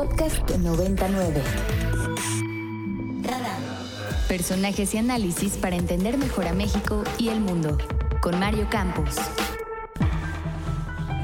[0.00, 1.42] podcast 99.
[4.28, 7.76] Personajes y análisis para entender mejor a México y el mundo.
[8.22, 9.18] Con Mario Campos.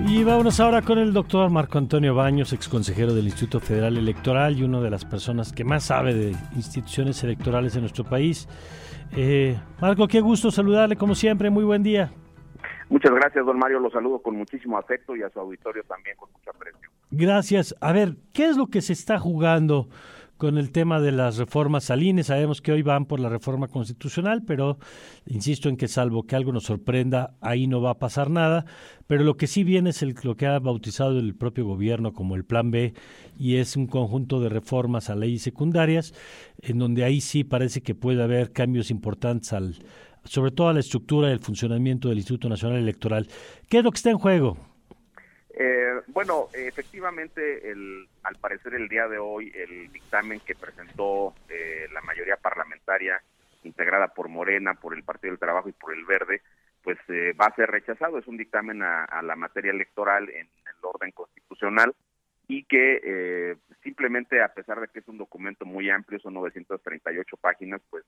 [0.07, 4.59] Y vámonos ahora con el doctor Marco Antonio Baños, ex consejero del Instituto Federal Electoral
[4.59, 8.47] y una de las personas que más sabe de instituciones electorales en nuestro país.
[9.13, 12.13] Eh, Marco, qué gusto saludarle como siempre, muy buen día.
[12.89, 16.31] Muchas gracias, don Mario, lo saludo con muchísimo afecto y a su auditorio también con
[16.33, 16.89] mucha aprecio.
[17.11, 17.75] Gracias.
[17.81, 19.89] A ver, ¿qué es lo que se está jugando
[20.37, 22.23] con el tema de las reformas al INE?
[22.23, 24.79] Sabemos que hoy van por la reforma constitucional, pero
[25.27, 28.67] insisto en que salvo que algo nos sorprenda, ahí no va a pasar nada.
[29.09, 32.37] Pero lo que sí viene es el, lo que ha bautizado el propio gobierno como
[32.37, 32.95] el Plan B
[33.37, 36.15] y es un conjunto de reformas a leyes secundarias,
[36.61, 39.77] en donde ahí sí parece que puede haber cambios importantes al
[40.27, 43.27] sobre todo a la estructura y el funcionamiento del Instituto Nacional Electoral.
[43.69, 44.57] ¿Qué es lo que está en juego?
[45.59, 51.87] Eh, bueno, efectivamente, el, al parecer el día de hoy, el dictamen que presentó eh,
[51.93, 53.23] la mayoría parlamentaria
[53.65, 56.43] integrada por Morena, por el Partido del Trabajo y por el Verde,
[56.83, 58.19] pues eh, va a ser rechazado.
[58.19, 61.95] Es un dictamen a, a, la materia electoral en el orden constitucional
[62.49, 67.37] y que eh, simplemente, a pesar de que es un documento muy amplio, son 938
[67.39, 68.05] páginas, pues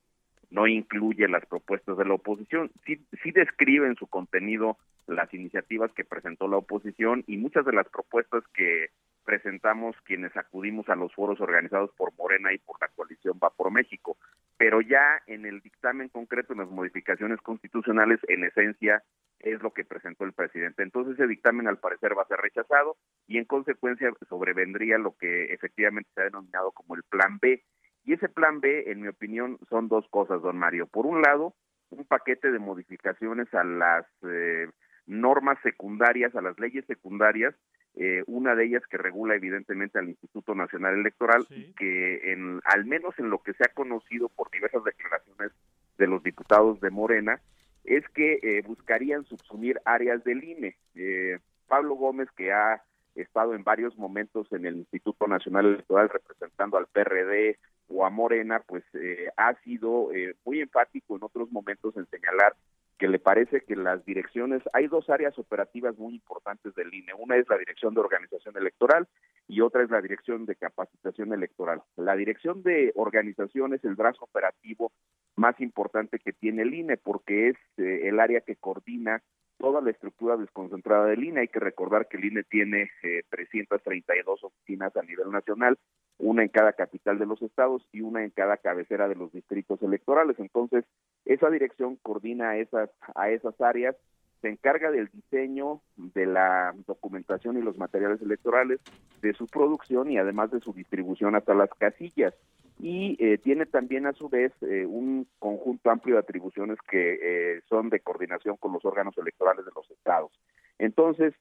[0.50, 2.70] no incluye las propuestas de la oposición.
[2.86, 7.72] Sí, sí describe en su contenido las iniciativas que presentó la oposición y muchas de
[7.72, 8.91] las propuestas que
[9.24, 13.70] presentamos quienes acudimos a los foros organizados por Morena y por la coalición Va por
[13.70, 14.16] México.
[14.56, 19.02] Pero ya en el dictamen concreto, en las modificaciones constitucionales, en esencia
[19.41, 20.82] es lo que presentó el presidente.
[20.82, 25.52] Entonces ese dictamen al parecer va a ser rechazado y en consecuencia sobrevendría lo que
[25.52, 27.62] efectivamente se ha denominado como el plan B,
[28.08, 30.86] y ese plan B, en mi opinión, son dos cosas, don Mario.
[30.86, 31.52] Por un lado,
[31.90, 34.66] un paquete de modificaciones a las eh,
[35.06, 37.54] normas secundarias, a las leyes secundarias,
[37.96, 43.12] eh, una de ellas que regula evidentemente al Instituto Nacional Electoral, que en, al menos
[43.18, 45.52] en lo que se ha conocido por diversas declaraciones
[45.98, 47.42] de los diputados de Morena,
[47.84, 50.78] es que eh, buscarían subsumir áreas del INE.
[50.94, 52.82] Eh, Pablo Gómez, que ha
[53.22, 57.58] estado en varios momentos en el Instituto Nacional Electoral representando al PRD,
[57.88, 62.54] o a Morena, pues eh, ha sido eh, muy enfático en otros momentos en señalar
[62.98, 67.36] que le parece que las direcciones, hay dos áreas operativas muy importantes del INE, una
[67.36, 69.06] es la dirección de organización electoral
[69.46, 71.80] y otra es la dirección de capacitación electoral.
[71.96, 74.90] La dirección de organización es el brazo operativo
[75.36, 79.22] más importante que tiene el INE porque es eh, el área que coordina
[79.58, 81.41] toda la estructura desconcentrada del INE.
[81.41, 85.78] Hay que recordar que el INE tiene eh, 332 oficinas a nivel nacional,
[86.19, 89.82] una en cada capital de los estados y una en cada cabecera de los distritos
[89.82, 90.38] electorales.
[90.38, 90.84] Entonces,
[91.24, 93.97] esa dirección coordina esas, a esas áreas,
[94.41, 98.80] se encarga del diseño, de la documentación y los materiales electorales,
[99.20, 102.34] de su producción y además de su distribución hasta las casillas
[102.78, 107.61] y eh, tiene también a su vez eh, un conjunto amplio de atribuciones que eh,
[107.69, 110.31] son de coordinación con los órganos electorales de los estados.
[110.78, 111.34] Entonces,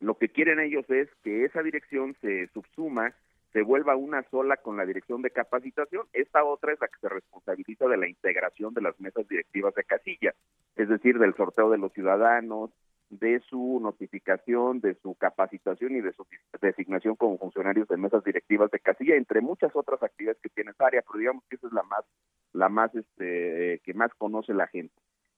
[0.00, 3.14] lo que quieren ellos es que esa dirección se subsuma,
[3.52, 6.06] se vuelva una sola con la dirección de capacitación.
[6.12, 9.84] Esta otra es la que se responsabiliza de la integración de las mesas directivas de
[9.84, 10.34] casilla,
[10.76, 12.70] es decir, del sorteo de los ciudadanos,
[13.10, 16.26] de su notificación, de su capacitación y de su
[16.62, 18.99] designación como funcionarios de mesas directivas de casilla,
[19.30, 22.04] entre muchas otras actividades que tiene esa área, pero digamos que esa es la más,
[22.52, 24.94] la más, este, que más conoce la gente.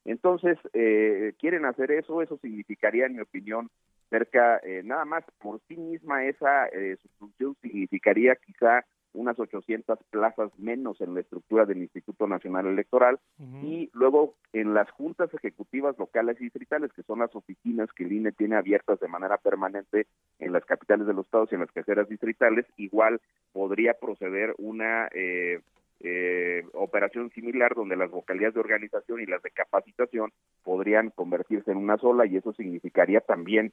[0.06, 3.69] Entonces, eh, quieren hacer eso, eso significaría, en mi opinión,
[4.08, 10.50] cerca, eh, nada más por sí misma esa eh, función significaría quizá unas 800 plazas
[10.58, 13.20] menos en la estructura del Instituto Nacional Electoral
[13.62, 18.12] y luego en las juntas ejecutivas locales y distritales, que son las oficinas que el
[18.12, 20.06] INE tiene abiertas de manera permanente
[20.38, 23.20] en las capitales de los estados y en las caseras distritales, igual
[23.52, 25.60] podría proceder una eh,
[26.00, 30.32] eh, operación similar donde las vocalías de organización y las de capacitación
[30.64, 33.72] podrían convertirse en una sola y eso significaría también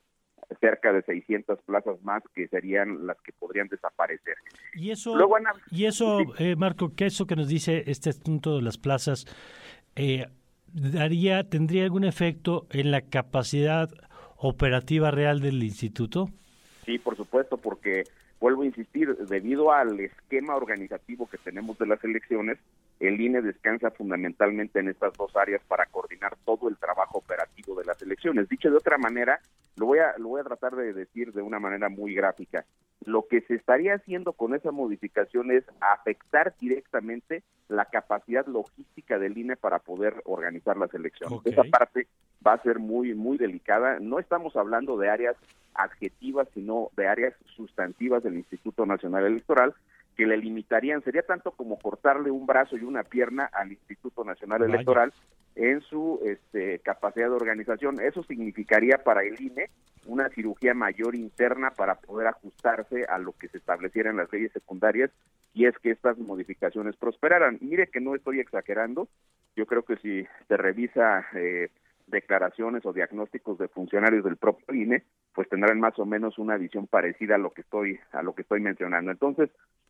[0.59, 4.35] cerca de 600 plazas más que serían las que podrían desaparecer.
[4.75, 5.15] Y eso,
[5.71, 9.25] y eso eh, Marco, que eso que nos dice este asunto de las plazas,
[9.95, 10.27] eh,
[10.73, 13.89] daría, ¿tendría algún efecto en la capacidad
[14.37, 16.29] operativa real del instituto?
[16.85, 18.03] Sí, por supuesto, porque
[18.39, 22.57] vuelvo a insistir, debido al esquema organizativo que tenemos de las elecciones,
[22.99, 27.85] el INE descansa fundamentalmente en estas dos áreas para coordinar todo el trabajo operativo de
[27.85, 28.49] las elecciones.
[28.49, 29.39] Dicho de otra manera,
[29.75, 32.65] lo voy a, lo voy a tratar de decir de una manera muy gráfica.
[33.09, 39.37] Lo que se estaría haciendo con esa modificación es afectar directamente la capacidad logística del
[39.37, 41.39] INE para poder organizar las elecciones.
[41.43, 42.07] Esa parte
[42.45, 43.99] va a ser muy, muy delicada.
[43.99, 45.35] No estamos hablando de áreas
[45.73, 49.73] adjetivas, sino de áreas sustantivas del Instituto Nacional Electoral
[50.19, 54.63] que le limitarían, sería tanto como cortarle un brazo y una pierna al Instituto Nacional
[54.63, 55.13] Electoral
[55.55, 58.01] en su este, capacidad de organización.
[58.01, 59.67] Eso significaría para el INE
[60.07, 64.51] una cirugía mayor interna para poder ajustarse a lo que se estableciera en las leyes
[64.51, 65.09] secundarias
[65.53, 67.57] y es que estas modificaciones prosperaran.
[67.61, 69.07] Mire que no estoy exagerando,
[69.55, 71.69] yo creo que si se revisa eh,
[72.07, 76.87] declaraciones o diagnósticos de funcionarios del propio INE, pues tendrán más o menos una visión
[76.87, 79.11] parecida a lo que estoy a lo que estoy mencionando.
[79.11, 79.49] Entonces,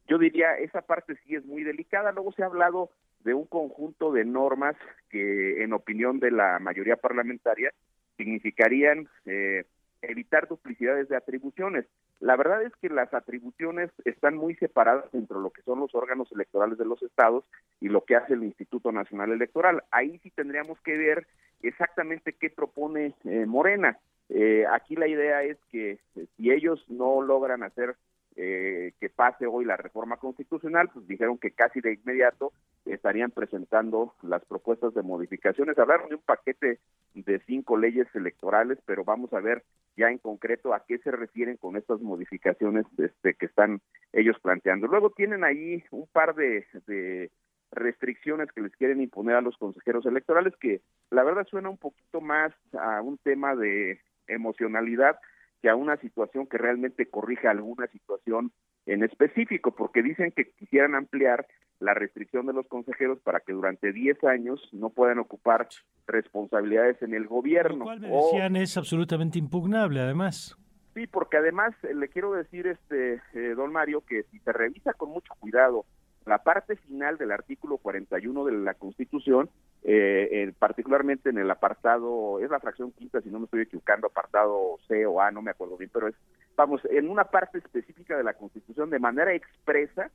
[0.10, 2.12] yo diría esa parte sí es muy delicada.
[2.12, 2.90] Luego se ha hablado
[3.24, 4.76] de un conjunto de normas
[5.10, 7.72] que, en opinión de la mayoría parlamentaria,
[8.18, 9.66] significarían eh,
[10.02, 11.86] evitar duplicidades de atribuciones.
[12.20, 16.32] La verdad es que las atribuciones están muy separadas entre lo que son los órganos
[16.32, 17.46] electorales de los estados
[17.80, 19.84] y lo que hace el Instituto Nacional Electoral.
[19.92, 21.28] Ahí sí tendríamos que ver
[21.62, 24.00] exactamente qué propone eh, Morena.
[24.30, 27.96] Eh, aquí la idea es que eh, si ellos no logran hacer
[28.42, 32.54] eh, que pase hoy la reforma constitucional, pues dijeron que casi de inmediato
[32.86, 35.78] estarían presentando las propuestas de modificaciones.
[35.78, 36.80] Hablaron de un paquete
[37.14, 39.66] de cinco leyes electorales, pero vamos a ver
[39.98, 43.82] ya en concreto a qué se refieren con estas modificaciones este, que están
[44.14, 44.88] ellos planteando.
[44.88, 47.32] Luego tienen ahí un par de, de
[47.74, 50.80] restricciones que les quieren imponer a los consejeros electorales, que
[51.12, 55.20] la verdad suena un poquito más a un tema de emocionalidad
[55.62, 58.52] que a una situación que realmente corrija alguna situación
[58.86, 61.46] en específico, porque dicen que quisieran ampliar
[61.80, 65.68] la restricción de los consejeros para que durante 10 años no puedan ocupar
[66.08, 67.80] responsabilidades en el gobierno.
[67.80, 70.58] Lo cual me decían es absolutamente impugnable, además.
[70.94, 74.94] Sí, porque además eh, le quiero decir, este eh, don Mario, que si se revisa
[74.94, 75.86] con mucho cuidado
[76.30, 79.50] la parte final del artículo 41 de la Constitución,
[79.84, 84.78] eh, particularmente en el apartado, es la fracción quinta, si no me estoy equivocando, apartado
[84.88, 86.16] C o A, no me acuerdo bien, pero es,
[86.56, 90.12] vamos, en una parte específica de la Constitución, de manera expresa,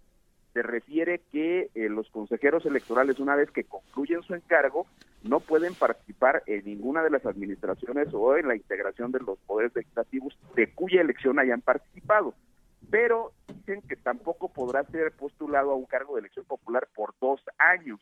[0.52, 4.86] se refiere que eh, los consejeros electorales, una vez que concluyen su encargo,
[5.24, 9.74] no pueden participar en ninguna de las administraciones o en la integración de los poderes
[9.74, 12.34] legislativos de cuya elección hayan participado.
[12.90, 17.40] Pero dicen que tampoco podrá ser postulado a un cargo de elección popular por dos
[17.58, 18.00] años.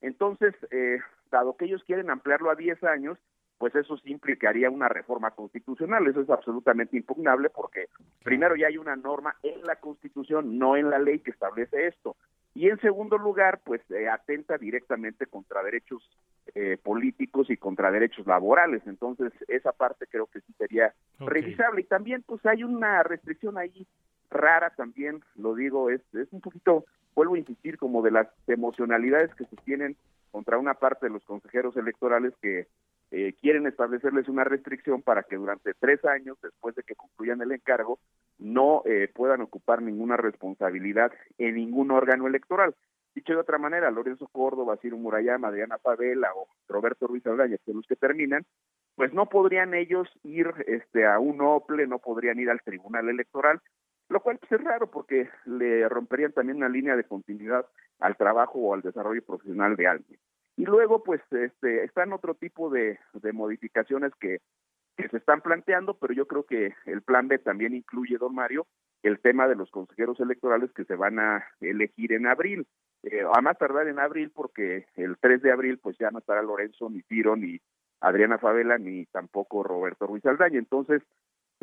[0.00, 0.98] Entonces, eh,
[1.30, 3.18] dado que ellos quieren ampliarlo a 10 años,
[3.58, 6.06] pues eso sí implicaría una reforma constitucional.
[6.06, 7.86] Eso es absolutamente impugnable porque
[8.22, 12.16] primero ya hay una norma en la Constitución, no en la ley que establece esto.
[12.54, 16.08] Y en segundo lugar, pues eh, atenta directamente contra derechos
[16.54, 18.82] eh, políticos y contra derechos laborales.
[18.86, 21.80] Entonces, esa parte creo que sí sería revisable.
[21.80, 23.86] Y también, pues hay una restricción ahí
[24.34, 26.84] rara también, lo digo, es, es un poquito,
[27.14, 29.96] vuelvo a insistir, como de las emocionalidades que se tienen
[30.30, 32.66] contra una parte de los consejeros electorales que
[33.10, 37.52] eh, quieren establecerles una restricción para que durante tres años, después de que concluyan el
[37.52, 38.00] encargo,
[38.38, 42.74] no eh, puedan ocupar ninguna responsabilidad en ningún órgano electoral.
[43.14, 47.66] Dicho de otra manera, Lorenzo Córdoba, Ciro Murayama, Adriana Favela o Roberto Ruiz Aldaña, que
[47.66, 48.44] son los que terminan,
[48.96, 53.60] pues no podrían ellos ir este, a un OPLE, no podrían ir al Tribunal Electoral,
[54.14, 57.66] lo cual pues, es raro porque le romperían también una línea de continuidad
[57.98, 60.20] al trabajo o al desarrollo profesional de alguien.
[60.56, 62.96] Y luego, pues, este, están otro tipo de,
[63.32, 64.38] modificaciones que,
[64.96, 68.68] que se están planteando, pero yo creo que el plan B también incluye, don Mario,
[69.02, 72.68] el tema de los consejeros electorales que se van a elegir en abril.
[73.02, 76.40] Eh, a más tardar en abril, porque el 3 de abril, pues ya no estará
[76.40, 77.60] Lorenzo, ni Tiro, ni
[78.00, 80.60] Adriana Favela, ni tampoco Roberto Ruiz Aldaña.
[80.60, 81.02] Entonces,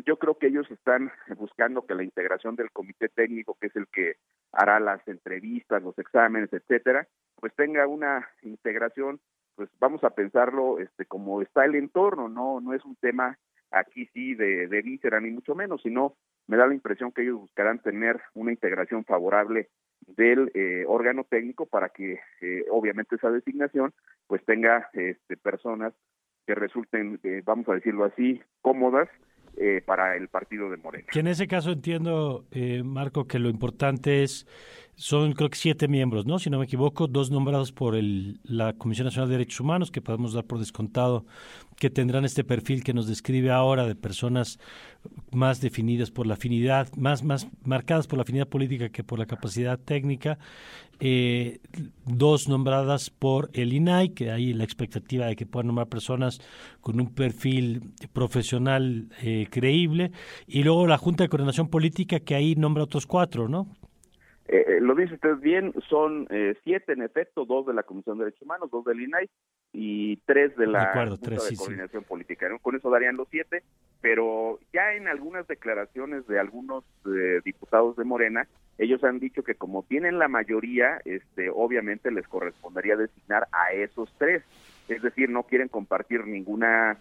[0.06, 3.88] yo creo que ellos están buscando que la integración del comité técnico, que es el
[3.88, 4.16] que
[4.52, 9.20] hará las entrevistas, los exámenes, etcétera, pues tenga una integración,
[9.56, 13.38] pues vamos a pensarlo este como está el entorno, no no es un tema
[13.72, 16.16] aquí sí de, de víscera ni mucho menos, sino
[16.48, 19.70] me da la impresión que ellos buscarán tener una integración favorable
[20.08, 23.94] del eh, órgano técnico para que eh, obviamente esa designación
[24.28, 25.94] pues tenga este, personas
[26.46, 29.10] que resulten, eh, vamos a decirlo así, cómodas
[29.58, 31.08] eh, para el partido de Morena.
[31.12, 34.48] Que en ese caso entiendo, eh, Marco, que lo importante es
[35.02, 36.38] son creo que siete miembros, ¿no?
[36.38, 40.00] Si no me equivoco, dos nombrados por el, la Comisión Nacional de Derechos Humanos, que
[40.00, 41.26] podemos dar por descontado
[41.78, 44.60] que tendrán este perfil que nos describe ahora de personas
[45.32, 49.26] más definidas por la afinidad, más, más marcadas por la afinidad política que por la
[49.26, 50.38] capacidad técnica,
[51.00, 51.62] eh,
[52.06, 56.42] dos nombradas por el INAI, que hay la expectativa de que puedan nombrar personas
[56.80, 60.12] con un perfil profesional eh, creíble,
[60.46, 63.68] y luego la Junta de Coordinación Política, que ahí nombra otros cuatro, ¿no?
[64.52, 68.18] Eh, eh, lo dice usted bien, son eh, siete en efecto, dos de la Comisión
[68.18, 69.30] de Derechos Humanos, dos del INAI
[69.72, 72.50] y tres de la Junta de Coordinación Política.
[72.62, 73.64] Con eso darían los siete,
[74.02, 76.84] pero ya en algunas declaraciones de algunos
[77.46, 78.46] diputados de Morena,
[78.78, 84.14] ellos han dicho que como tienen la mayoría, este, obviamente les correspondería designar a esos
[84.18, 84.44] tres.
[84.90, 86.98] Es decir, no quieren compartir ninguna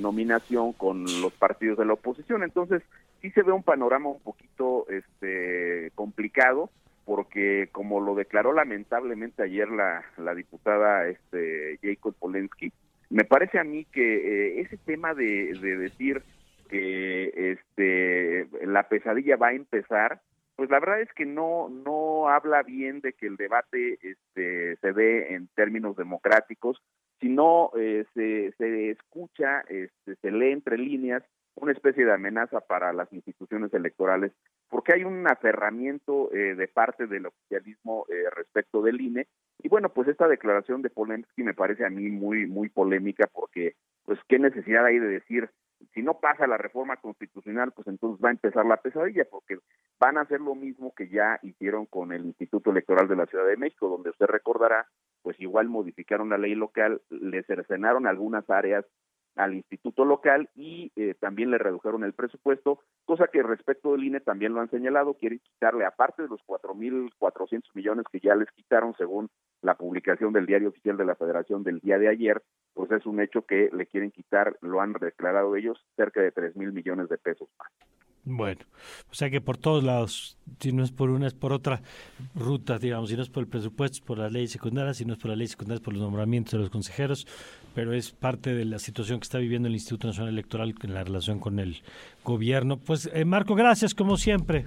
[0.00, 2.42] nominación con los partidos de la oposición.
[2.42, 2.82] Entonces,
[3.22, 6.70] sí se ve un panorama un poquito este, complicado
[7.08, 12.70] porque como lo declaró lamentablemente ayer la, diputada este, Jacob Polensky,
[13.08, 16.22] me parece a mí que eh, ese tema de, de, decir
[16.68, 20.20] que este, la pesadilla va a empezar,
[20.54, 24.92] pues la verdad es que no no habla bien de que el debate este, se
[24.92, 26.82] dé en términos democráticos,
[27.20, 31.22] sino eh, se, se escucha, este, se lee entre líneas
[31.60, 34.32] una especie de amenaza para las instituciones electorales,
[34.68, 39.26] porque hay un aferramiento eh, de parte del oficialismo eh, respecto del INE.
[39.58, 43.74] Y bueno, pues esta declaración de Polensky me parece a mí muy, muy polémica, porque,
[44.04, 45.50] pues, ¿qué necesidad hay de decir,
[45.94, 49.58] si no pasa la reforma constitucional, pues entonces va a empezar la pesadilla, porque
[49.98, 53.46] van a hacer lo mismo que ya hicieron con el Instituto Electoral de la Ciudad
[53.46, 54.86] de México, donde usted recordará,
[55.22, 58.84] pues igual modificaron la ley local, le cercenaron algunas áreas
[59.38, 64.20] al instituto local y eh, también le redujeron el presupuesto, cosa que respecto del INE
[64.20, 68.94] también lo han señalado, quieren quitarle, aparte de los 4.400 millones que ya les quitaron
[68.98, 69.30] según
[69.62, 72.42] la publicación del diario oficial de la Federación del día de ayer,
[72.74, 76.72] pues es un hecho que le quieren quitar, lo han declarado ellos, cerca de 3.000
[76.72, 77.70] millones de pesos más.
[78.30, 78.60] Bueno,
[79.10, 81.80] o sea que por todos lados, si no es por una, es por otra
[82.34, 85.14] ruta, digamos, si no es por el presupuesto, es por la ley secundaria, si no
[85.14, 87.26] es por la ley secundaria, es por los nombramientos de los consejeros,
[87.78, 91.04] pero es parte de la situación que está viviendo el Instituto Nacional Electoral en la
[91.04, 91.80] relación con el
[92.24, 92.76] gobierno.
[92.76, 94.64] Pues, eh, Marco, gracias como siempre.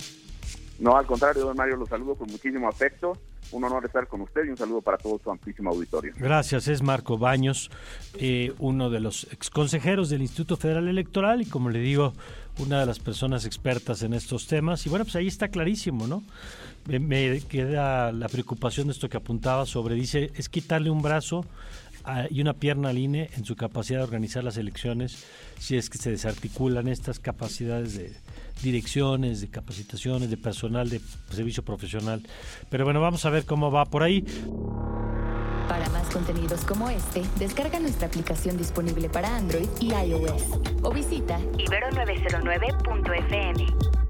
[0.80, 3.18] No, al contrario, don Mario, los saludo con muchísimo afecto.
[3.51, 6.13] Un honor estar con usted y un saludo para todo su amplísimo auditorio.
[6.15, 7.70] Gracias, es Marco Baños,
[8.13, 12.13] eh, uno de los exconsejeros del Instituto Federal Electoral y como le digo,
[12.60, 14.86] una de las personas expertas en estos temas.
[14.86, 16.24] Y bueno, pues ahí está clarísimo, ¿no?
[16.88, 21.46] Me, queda la preocupación de esto que apuntaba sobre, dice, es quitarle un brazo
[22.29, 25.25] y una pierna al INE en su capacidad de organizar las elecciones
[25.60, 28.13] si es que se desarticulan estas capacidades de
[28.62, 32.22] direcciones, de capacitaciones, de personal, de servicio profesional.
[32.70, 34.24] Pero bueno, vamos a ver cómo va por ahí.
[35.67, 40.43] Para más contenidos como este, descarga nuestra aplicación disponible para Android y iOS
[40.84, 44.00] o visita ibero909.fm.